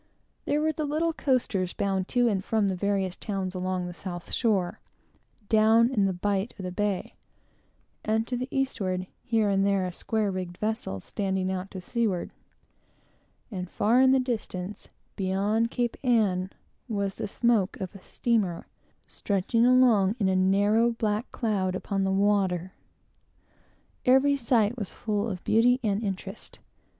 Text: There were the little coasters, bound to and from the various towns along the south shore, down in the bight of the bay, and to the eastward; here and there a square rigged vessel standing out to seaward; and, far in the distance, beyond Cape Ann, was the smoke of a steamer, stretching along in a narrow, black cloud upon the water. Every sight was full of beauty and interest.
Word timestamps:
There 0.45 0.59
were 0.61 0.71
the 0.71 0.83
little 0.85 1.13
coasters, 1.13 1.73
bound 1.73 2.07
to 2.07 2.27
and 2.27 2.43
from 2.43 2.69
the 2.69 2.75
various 2.75 3.15
towns 3.15 3.53
along 3.53 3.85
the 3.85 3.93
south 3.93 4.31
shore, 4.33 4.79
down 5.47 5.91
in 5.91 6.05
the 6.05 6.11
bight 6.11 6.55
of 6.57 6.63
the 6.65 6.71
bay, 6.71 7.13
and 8.03 8.25
to 8.25 8.35
the 8.35 8.47
eastward; 8.49 9.05
here 9.21 9.47
and 9.47 9.63
there 9.63 9.85
a 9.85 9.91
square 9.91 10.31
rigged 10.31 10.57
vessel 10.57 10.99
standing 11.01 11.51
out 11.51 11.69
to 11.69 11.81
seaward; 11.81 12.31
and, 13.51 13.69
far 13.69 14.01
in 14.01 14.11
the 14.11 14.19
distance, 14.19 14.89
beyond 15.15 15.69
Cape 15.69 15.95
Ann, 16.03 16.49
was 16.89 17.17
the 17.17 17.27
smoke 17.27 17.79
of 17.79 17.93
a 17.93 18.01
steamer, 18.01 18.65
stretching 19.05 19.67
along 19.67 20.15
in 20.17 20.27
a 20.27 20.35
narrow, 20.35 20.89
black 20.93 21.31
cloud 21.31 21.75
upon 21.75 22.05
the 22.05 22.11
water. 22.11 22.73
Every 24.03 24.35
sight 24.35 24.79
was 24.79 24.93
full 24.93 25.29
of 25.29 25.43
beauty 25.43 25.79
and 25.83 26.01
interest. 26.03 26.57